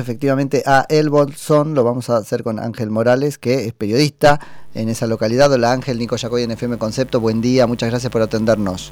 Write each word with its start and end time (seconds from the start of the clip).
efectivamente 0.00 0.62
a 0.64 0.86
El 0.88 1.10
Bolsón, 1.10 1.74
lo 1.74 1.84
vamos 1.84 2.08
a 2.08 2.16
hacer 2.16 2.42
con 2.42 2.58
Ángel 2.58 2.88
Morales, 2.88 3.36
que 3.36 3.66
es 3.66 3.74
periodista 3.74 4.40
en 4.74 4.88
esa 4.88 5.06
localidad. 5.06 5.52
Hola 5.52 5.70
Ángel, 5.70 5.98
Nico 5.98 6.16
Yacoy 6.16 6.44
en 6.44 6.52
FM 6.52 6.78
Concepto, 6.78 7.20
buen 7.20 7.42
día, 7.42 7.66
muchas 7.66 7.90
gracias 7.90 8.10
por 8.10 8.22
atendernos. 8.22 8.90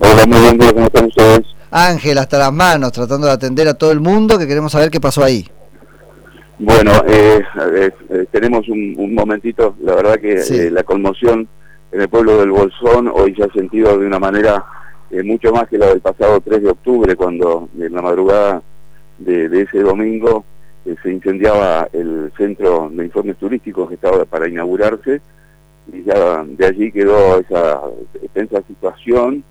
Hola, 0.00 0.26
muy 0.26 0.40
buen 0.40 0.58
día, 0.58 0.72
¿cómo 0.72 0.86
están 0.86 1.04
ustedes? 1.06 1.42
Ángel, 1.70 2.18
hasta 2.18 2.38
las 2.40 2.52
manos, 2.52 2.90
tratando 2.90 3.28
de 3.28 3.34
atender 3.34 3.68
a 3.68 3.74
todo 3.74 3.92
el 3.92 4.00
mundo, 4.00 4.36
que 4.36 4.48
queremos 4.48 4.72
saber 4.72 4.90
qué 4.90 4.98
pasó 4.98 5.22
ahí. 5.22 5.46
Bueno, 6.58 6.90
eh, 7.06 7.40
eh, 8.10 8.26
tenemos 8.32 8.68
un, 8.68 8.96
un, 8.98 9.14
momentito, 9.14 9.76
la 9.80 9.94
verdad 9.94 10.16
que 10.16 10.42
Sí. 10.42 10.56
eh, 10.56 10.70
la 10.72 10.82
conmoción 10.82 11.46
en 11.92 12.00
el 12.00 12.08
pueblo 12.08 12.36
del 12.40 12.50
Bolsón 12.50 13.06
hoy 13.14 13.32
se 13.36 13.44
ha 13.44 13.52
sentido 13.52 13.96
de 13.96 14.08
una 14.08 14.18
manera 14.18 14.64
eh, 15.12 15.22
mucho 15.22 15.52
más 15.52 15.68
que 15.68 15.78
la 15.78 15.86
del 15.86 16.00
pasado 16.00 16.40
3 16.40 16.62
de 16.64 16.70
octubre, 16.70 17.14
cuando 17.14 17.68
en 17.78 17.92
la 17.94 18.02
madrugada 18.02 18.60
de, 19.20 19.62
ese 19.62 19.80
domingo 19.80 20.44
eh, 20.84 20.96
se 21.02 21.12
incendiaba 21.12 21.88
el 21.92 22.32
centro 22.36 22.90
de 22.90 23.04
informes 23.04 23.36
turísticos 23.36 23.88
que 23.88 23.94
estaba 23.94 24.24
para 24.24 24.48
inaugurarse 24.48 25.20
y 25.92 26.02
ya 26.04 26.44
de 26.44 26.66
allí 26.66 26.90
quedó 26.90 27.38
esa 27.38 27.80
tensa 28.32 28.62
situación 28.62 29.44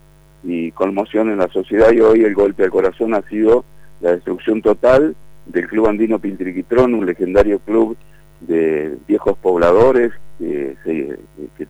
y 0.43 0.71
conmoción 0.71 1.29
en 1.29 1.37
la 1.37 1.47
sociedad 1.49 1.91
y 1.91 1.99
hoy 2.01 2.23
el 2.23 2.33
golpe 2.33 2.63
al 2.63 2.71
corazón 2.71 3.13
ha 3.13 3.21
sido 3.23 3.65
la 4.01 4.11
destrucción 4.11 4.61
total 4.61 5.15
del 5.45 5.67
Club 5.67 5.87
Andino 5.87 6.19
Pintriquitrón, 6.19 6.93
un 6.93 7.05
legendario 7.05 7.59
club 7.59 7.97
de 8.39 8.95
viejos 9.07 9.37
pobladores 9.37 10.13
que, 10.37 10.75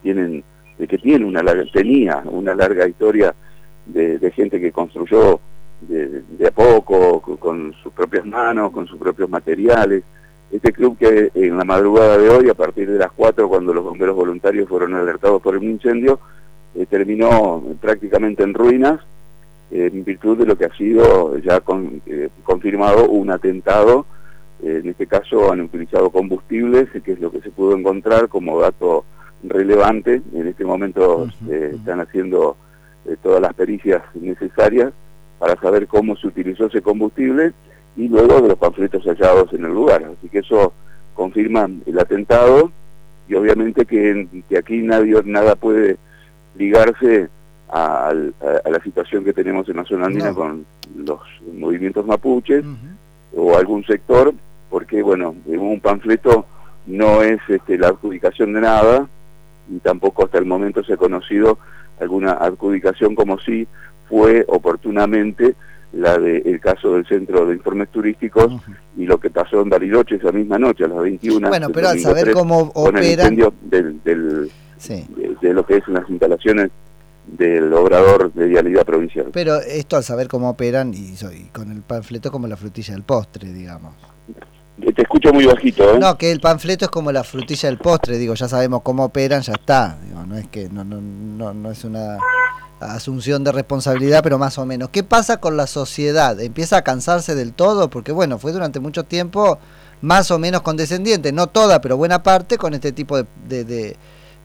tienen 0.02 0.44
que 0.78 0.98
tiene 0.98 1.24
una 1.24 1.42
larga, 1.42 1.64
tenía 1.72 2.22
una 2.24 2.54
larga 2.54 2.86
historia 2.86 3.34
de, 3.86 4.32
gente 4.34 4.60
que 4.60 4.70
construyó 4.70 5.40
de 5.80 6.46
a 6.46 6.50
poco, 6.50 7.29
con, 7.50 7.74
sus 7.82 7.92
propias 7.92 8.24
manos, 8.24 8.70
con 8.70 8.86
sus 8.86 8.96
propios 8.98 9.28
materiales. 9.28 10.04
Este 10.52 10.72
club 10.72 10.96
que 10.96 11.30
en 11.34 11.56
la 11.56 11.64
madrugada 11.64 12.16
de 12.16 12.28
hoy, 12.28 12.48
a 12.48 12.54
partir 12.54 12.88
de 12.88 12.98
las 12.98 13.10
4, 13.10 13.48
cuando 13.48 13.74
los 13.74 13.82
bomberos 13.82 14.14
voluntarios 14.14 14.68
fueron 14.68 14.94
alertados 14.94 15.42
por 15.42 15.56
un 15.56 15.64
incendio, 15.64 16.20
eh, 16.76 16.86
terminó 16.86 17.60
prácticamente 17.80 18.44
en 18.44 18.54
ruinas, 18.54 19.00
eh, 19.72 19.90
en 19.92 20.04
virtud 20.04 20.38
de 20.38 20.46
lo 20.46 20.56
que 20.56 20.66
ha 20.66 20.76
sido 20.76 21.38
ya 21.38 21.58
con- 21.60 22.00
eh, 22.06 22.28
confirmado 22.44 23.08
un 23.08 23.30
atentado. 23.30 24.06
En 24.62 24.88
este 24.88 25.06
caso 25.08 25.50
han 25.50 25.60
utilizado 25.62 26.10
combustibles, 26.10 26.88
que 27.02 27.12
es 27.12 27.20
lo 27.20 27.32
que 27.32 27.40
se 27.40 27.50
pudo 27.50 27.76
encontrar 27.76 28.28
como 28.28 28.60
dato 28.60 29.04
relevante. 29.42 30.22
En 30.34 30.46
este 30.46 30.64
momento 30.64 31.26
están 31.50 31.98
haciendo 32.00 32.56
todas 33.22 33.40
las 33.40 33.54
pericias 33.54 34.02
necesarias 34.14 34.92
para 35.40 35.56
saber 35.56 35.88
cómo 35.88 36.14
se 36.16 36.28
utilizó 36.28 36.66
ese 36.66 36.82
combustible 36.82 37.52
y 37.96 38.06
luego 38.08 38.40
de 38.40 38.48
los 38.48 38.58
panfletos 38.58 39.02
hallados 39.04 39.52
en 39.52 39.64
el 39.64 39.72
lugar. 39.72 40.04
Así 40.04 40.28
que 40.28 40.38
eso 40.40 40.72
confirma 41.14 41.68
el 41.86 41.98
atentado 41.98 42.70
y 43.28 43.34
obviamente 43.34 43.84
que, 43.86 44.28
que 44.48 44.56
aquí 44.58 44.78
nadie, 44.82 45.20
nada 45.24 45.56
puede 45.56 45.96
ligarse 46.56 47.28
a, 47.68 48.08
al- 48.08 48.34
a- 48.40 48.68
a 48.68 48.70
la 48.70 48.82
situación 48.82 49.24
que 49.24 49.32
tenemos 49.32 49.68
en 49.68 49.76
la 49.78 49.84
zona 49.84 50.06
andina 50.06 50.28
No. 50.30 50.34
con 50.34 50.66
los 50.96 51.20
movimientos 51.54 52.04
mapuches 52.06 52.64
o 53.34 53.56
algún 53.56 53.84
sector, 53.84 54.34
porque 54.68 55.02
bueno, 55.02 55.34
un 55.46 55.80
panfleto 55.80 56.46
no 56.86 57.22
es 57.22 57.40
este, 57.48 57.78
la 57.78 57.88
adjudicación 57.88 58.52
de 58.52 58.60
nada 58.60 59.08
y 59.70 59.78
tampoco 59.78 60.24
hasta 60.24 60.38
el 60.38 60.46
momento 60.46 60.82
se 60.84 60.94
ha 60.94 60.96
conocido 60.96 61.58
alguna 62.00 62.32
adjudicación 62.32 63.14
como 63.14 63.38
si 63.38 63.68
fue 64.10 64.44
oportunamente 64.48 65.54
la 65.92 66.18
del 66.18 66.60
caso 66.60 66.92
del 66.94 67.06
Centro 67.06 67.46
de 67.46 67.54
Informes 67.54 67.88
Turísticos 67.88 68.52
y 68.96 69.06
lo 69.06 69.18
que 69.18 69.30
pasó 69.30 69.60
en 69.62 69.70
Bariloche 69.70 70.16
esa 70.16 70.30
misma 70.32 70.58
noche 70.58 70.84
a 70.84 70.88
las 70.88 70.98
21. 71.02 71.48
Bueno, 71.48 71.68
pero 71.70 71.88
al 71.88 71.98
saber 72.00 72.24
3, 72.24 72.34
cómo 72.36 72.72
con 72.72 72.96
el 72.96 73.02
operan... 73.04 73.12
incendio 73.32 73.54
del, 73.62 74.02
del- 74.04 74.50
Sí. 74.78 75.04
de, 75.16 75.36
de 75.48 75.52
lo 75.54 75.64
que 75.66 75.76
es 75.76 75.88
las 75.88 76.08
instalaciones 76.08 76.70
del 77.26 77.72
obrador 77.74 78.32
de 78.32 78.46
vialidad 78.46 78.84
provincial. 78.86 79.26
Pero 79.32 79.56
esto 79.60 79.96
al 79.96 80.04
saber 80.04 80.26
cómo 80.26 80.48
operan 80.48 80.92
y, 80.94 81.14
con 81.52 81.70
el 81.70 81.82
panfleto 81.82 82.30
como 82.32 82.46
la 82.46 82.56
frutilla 82.56 82.94
del 82.94 83.02
postre, 83.02 83.52
digamos. 83.52 83.94
Eh, 84.80 84.92
Te 84.94 85.02
escucho 85.02 85.32
muy 85.34 85.44
bajito, 85.44 85.94
¿eh? 85.94 85.98
No, 85.98 86.16
que 86.16 86.32
el 86.32 86.40
panfleto 86.40 86.86
es 86.86 86.90
como 86.90 87.12
la 87.12 87.22
frutilla 87.24 87.68
del 87.68 87.76
postre, 87.78 88.16
digo, 88.16 88.32
ya 88.34 88.48
sabemos 88.48 88.80
cómo 88.82 89.04
operan, 89.04 89.42
ya 89.42 89.52
está. 89.52 89.98
Digo, 90.06 90.24
no 90.24 90.38
es 90.38 90.48
que 90.48 90.68
no, 90.70 90.82
no, 90.82 90.98
no, 91.00 91.52
no 91.52 91.70
es 91.70 91.84
una 91.84 92.16
asunción 92.80 93.44
de 93.44 93.52
responsabilidad, 93.52 94.22
pero 94.22 94.38
más 94.38 94.58
o 94.58 94.66
menos. 94.66 94.90
¿Qué 94.90 95.02
pasa 95.02 95.38
con 95.38 95.56
la 95.56 95.66
sociedad? 95.66 96.40
¿Empieza 96.40 96.78
a 96.78 96.82
cansarse 96.82 97.34
del 97.34 97.52
todo? 97.52 97.90
Porque 97.90 98.12
bueno, 98.12 98.38
fue 98.38 98.52
durante 98.52 98.80
mucho 98.80 99.04
tiempo 99.04 99.58
más 100.02 100.30
o 100.30 100.38
menos 100.38 100.62
condescendiente, 100.62 101.32
no 101.32 101.46
toda, 101.46 101.80
pero 101.80 101.96
buena 101.96 102.22
parte 102.22 102.56
con 102.56 102.74
este 102.74 102.92
tipo 102.92 103.18
de, 103.18 103.96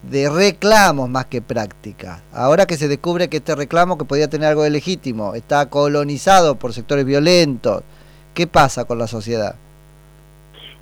de, 0.04 0.30
reclamos 0.30 1.10
más 1.10 1.26
que 1.26 1.42
prácticas. 1.42 2.22
Ahora 2.34 2.66
que 2.66 2.78
se 2.78 2.88
descubre 2.88 3.30
que 3.30 3.38
este 3.38 3.56
reclamo, 3.56 3.98
que 3.98 4.06
podía 4.06 4.30
tener 4.30 4.50
algo 4.50 4.64
de 4.64 4.70
legítimo, 4.70 5.34
está 5.34 5.68
colonizado 5.68 6.56
por 6.56 6.74
sectores 6.74 7.06
violentos, 7.06 7.84
¿qué 8.34 8.48
pasa 8.48 8.86
con 8.86 9.00
la 9.00 9.08
sociedad? 9.08 9.56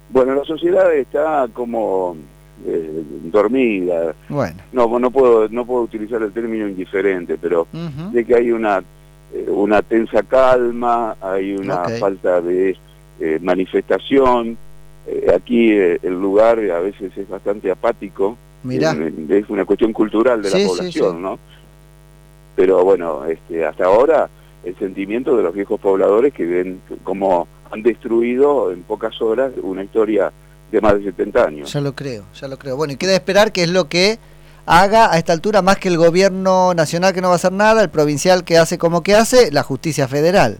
Bueno, 0.09 0.35
la 0.35 0.43
sociedad 0.43 0.93
está 0.93 1.47
como 1.53 2.15
eh, 2.65 3.03
dormida. 3.25 4.13
Bueno. 4.29 4.57
No, 4.71 4.99
no 4.99 5.11
puedo, 5.11 5.47
no 5.49 5.65
puedo 5.65 5.83
utilizar 5.83 6.21
el 6.21 6.31
término 6.31 6.67
indiferente, 6.67 7.37
pero 7.41 7.67
de 8.11 8.25
que 8.25 8.35
hay 8.35 8.51
una 8.51 8.83
eh, 9.33 9.49
una 9.49 9.81
tensa 9.81 10.23
calma, 10.23 11.15
hay 11.19 11.55
una 11.55 11.89
falta 11.99 12.41
de 12.41 12.77
eh, 13.19 13.39
manifestación. 13.41 14.57
Aquí 15.35 15.71
el 15.71 16.21
lugar 16.21 16.59
a 16.59 16.79
veces 16.79 17.11
es 17.17 17.27
bastante 17.27 17.69
apático. 17.69 18.37
Mirá. 18.63 18.95
Es 19.29 19.49
una 19.49 19.65
cuestión 19.65 19.91
cultural 19.91 20.41
de 20.41 20.49
Sí, 20.49 20.61
la 20.61 20.67
población, 20.67 21.15
sí. 21.15 21.21
¿no? 21.21 21.39
Pero 22.55 22.83
bueno, 22.85 23.25
este, 23.25 23.65
hasta 23.65 23.85
ahora 23.85 24.29
el 24.63 24.75
sentimiento 24.77 25.35
de 25.35 25.43
los 25.43 25.53
viejos 25.53 25.79
pobladores 25.79 26.33
que 26.33 26.45
ven 26.45 26.79
cómo 27.03 27.47
han 27.71 27.83
destruido 27.83 28.71
en 28.71 28.83
pocas 28.83 29.21
horas 29.21 29.51
una 29.61 29.83
historia 29.83 30.31
de 30.73 30.81
más 30.81 30.95
de 30.95 31.03
70 31.03 31.45
años. 31.45 31.71
Ya 31.71 31.81
lo 31.81 31.93
creo, 31.93 32.23
ya 32.33 32.47
lo 32.47 32.57
creo. 32.57 32.75
Bueno, 32.75 32.93
y 32.93 32.97
queda 32.97 33.13
esperar 33.13 33.51
qué 33.51 33.61
es 33.61 33.69
lo 33.69 33.87
que 33.87 34.17
haga 34.65 35.13
a 35.13 35.19
esta 35.19 35.31
altura, 35.31 35.61
más 35.61 35.77
que 35.77 35.87
el 35.87 35.97
gobierno 35.97 36.73
nacional 36.73 37.13
que 37.13 37.21
no 37.21 37.27
va 37.27 37.33
a 37.33 37.35
hacer 37.35 37.51
nada, 37.51 37.83
el 37.83 37.89
provincial 37.89 38.43
que 38.43 38.57
hace 38.57 38.79
como 38.79 39.03
que 39.03 39.13
hace, 39.13 39.51
la 39.51 39.61
justicia 39.61 40.07
federal. 40.07 40.57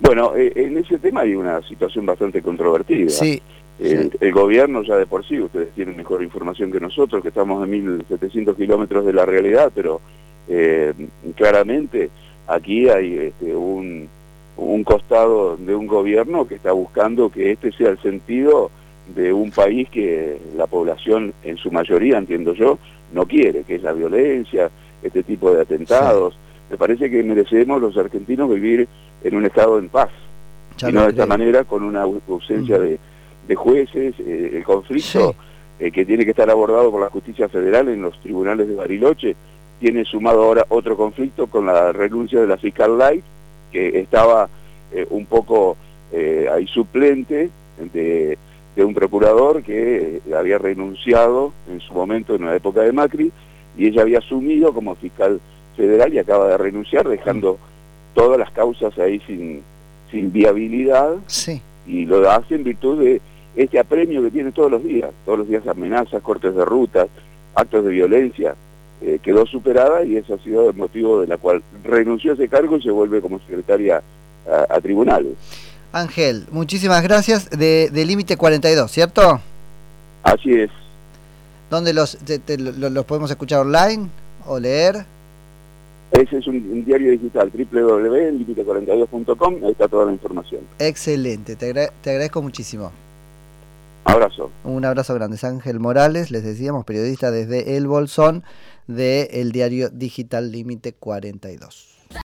Bueno, 0.00 0.34
eh, 0.34 0.52
en 0.56 0.78
ese 0.78 0.98
tema 0.98 1.20
hay 1.20 1.36
una 1.36 1.62
situación 1.62 2.04
bastante 2.06 2.42
controvertida. 2.42 3.08
Sí, 3.08 3.40
El, 3.78 4.10
el 4.20 4.32
gobierno 4.32 4.82
ya 4.82 4.96
de 4.96 5.06
por 5.06 5.24
sí, 5.24 5.38
ustedes 5.38 5.70
tienen 5.70 5.96
mejor 5.96 6.24
información 6.24 6.72
que 6.72 6.80
nosotros, 6.80 7.22
que 7.22 7.28
estamos 7.28 7.62
a 7.62 7.66
1.700 7.66 8.56
kilómetros 8.56 9.06
de 9.06 9.12
la 9.12 9.24
realidad, 9.24 9.70
pero 9.72 10.00
eh, 10.48 10.92
claramente 11.36 12.10
aquí 12.48 12.88
hay 12.88 13.14
este, 13.14 13.54
un, 13.54 14.08
un 14.56 14.84
costado 14.84 15.56
de 15.56 15.74
un 15.74 15.86
gobierno 15.86 16.46
que 16.48 16.54
está 16.56 16.72
buscando 16.72 17.30
que 17.30 17.52
este 17.52 17.72
sea 17.72 17.90
el 17.90 17.98
sentido 18.00 18.70
de 19.14 19.32
un 19.32 19.50
país 19.50 19.88
que 19.90 20.38
la 20.56 20.66
población 20.66 21.32
en 21.44 21.56
su 21.58 21.70
mayoría, 21.70 22.18
entiendo 22.18 22.54
yo, 22.54 22.78
no 23.12 23.26
quiere, 23.26 23.62
que 23.62 23.76
es 23.76 23.82
la 23.82 23.92
violencia, 23.92 24.70
este 25.02 25.22
tipo 25.22 25.52
de 25.52 25.62
atentados. 25.62 26.36
Me 26.70 26.76
parece 26.76 27.08
que 27.10 27.22
merecemos 27.22 27.80
los 27.80 27.96
argentinos 27.96 28.50
vivir 28.50 28.88
en 29.22 29.36
un 29.36 29.44
estado 29.46 29.78
en 29.78 29.88
paz 29.88 30.10
ya 30.78 30.90
y 30.90 30.92
no 30.92 31.04
de 31.04 31.10
esta 31.10 31.26
manera 31.26 31.64
con 31.64 31.82
una 31.84 32.02
ausencia 32.02 32.78
de, 32.78 32.98
de 33.46 33.54
jueces, 33.54 34.14
eh, 34.18 34.50
el 34.54 34.64
conflicto 34.64 35.34
Sí. 35.78 35.84
eh, 35.84 35.90
que 35.90 36.04
tiene 36.04 36.24
que 36.24 36.30
estar 36.32 36.50
abordado 36.50 36.90
por 36.90 37.00
la 37.00 37.08
justicia 37.10 37.48
federal 37.48 37.88
en 37.88 38.02
los 38.02 38.18
tribunales 38.20 38.66
de 38.68 38.74
Bariloche, 38.74 39.36
tiene 39.78 40.04
sumado 40.04 40.42
ahora 40.42 40.64
otro 40.70 40.96
conflicto 40.96 41.46
con 41.46 41.66
la 41.66 41.92
renuncia 41.92 42.40
de 42.40 42.46
la 42.46 42.56
fiscal 42.56 42.98
Light, 42.98 43.22
que 43.76 44.00
estaba 44.00 44.48
eh, 44.90 45.06
un 45.10 45.26
poco 45.26 45.76
eh, 46.10 46.48
ahí 46.50 46.66
suplente 46.66 47.50
de, 47.92 48.38
de 48.74 48.84
un 48.84 48.94
procurador 48.94 49.62
que 49.62 50.22
eh, 50.26 50.34
había 50.34 50.56
renunciado 50.56 51.52
en 51.70 51.80
su 51.80 51.92
momento 51.92 52.34
en 52.34 52.46
la 52.46 52.56
época 52.56 52.80
de 52.80 52.92
Macri, 52.92 53.30
y 53.76 53.86
ella 53.88 54.00
había 54.00 54.18
asumido 54.18 54.72
como 54.72 54.94
fiscal 54.94 55.40
federal 55.76 56.14
y 56.14 56.18
acaba 56.18 56.48
de 56.48 56.56
renunciar, 56.56 57.06
dejando 57.06 57.58
todas 58.14 58.38
las 58.38 58.50
causas 58.50 58.98
ahí 58.98 59.20
sin, 59.26 59.60
sin 60.10 60.32
viabilidad 60.32 61.16
Sí, 61.26 61.60
y 61.86 62.06
lo 62.06 62.30
hace 62.30 62.54
en 62.54 62.64
virtud 62.64 63.02
de 63.02 63.20
este 63.56 63.78
apremio 63.78 64.22
que 64.22 64.30
tiene 64.30 64.52
todos 64.52 64.70
los 64.70 64.82
días, 64.82 65.10
todos 65.26 65.40
los 65.40 65.48
días 65.48 65.66
amenazas, 65.66 66.22
cortes 66.22 66.54
de 66.54 66.64
rutas, 66.64 67.08
actos 67.54 67.84
de 67.84 67.90
violencia, 67.90 68.54
eh, 69.02 69.18
quedó 69.22 69.44
superada 69.46 70.04
y 70.04 70.16
eso 70.16 70.34
ha 70.34 70.38
sido 70.38 70.70
el 70.70 70.76
motivo 70.76 71.20
de 71.20 71.26
la 71.26 71.36
cual 71.36 71.62
renunció 71.84 72.32
a 72.32 72.34
ese 72.34 72.48
cargo 72.48 72.76
y 72.76 72.82
se 72.82 72.90
vuelve 72.90 73.20
como 73.20 73.38
secretaria 73.40 74.02
a, 74.50 74.74
a 74.74 74.80
tribunales. 74.80 75.32
Ángel, 75.92 76.46
muchísimas 76.50 77.02
gracias. 77.02 77.50
De, 77.50 77.90
de 77.90 78.04
Límite 78.04 78.36
42, 78.36 78.90
¿cierto? 78.90 79.40
Así 80.22 80.52
es. 80.54 80.70
¿Dónde 81.70 81.92
los, 81.92 82.16
te- 82.18 82.38
te- 82.38 82.58
lo- 82.58 82.90
los 82.90 83.04
podemos 83.04 83.30
escuchar 83.30 83.60
online 83.60 84.08
o 84.46 84.58
leer? 84.58 85.04
Ese 86.12 86.38
es 86.38 86.46
un, 86.46 86.84
diario 86.84 87.10
digital, 87.10 87.50
www.limite42.com, 87.52 89.64
ahí 89.64 89.72
está 89.72 89.88
toda 89.88 90.06
la 90.06 90.12
información. 90.12 90.60
Excelente, 90.78 91.56
te, 91.56 91.74
te 91.74 92.10
agradezco 92.10 92.40
muchísimo. 92.42 92.92
Abrazo. 94.06 94.50
Un 94.64 94.84
abrazo 94.84 95.14
grande. 95.14 95.36
Es 95.36 95.44
Ángel 95.44 95.80
Morales, 95.80 96.30
les 96.30 96.44
decíamos, 96.44 96.84
periodista 96.84 97.30
desde 97.30 97.76
El 97.76 97.86
Bolsón 97.86 98.44
del 98.86 99.52
diario 99.52 99.90
digital 99.90 100.52
Límite 100.52 100.94
42. 100.94 101.95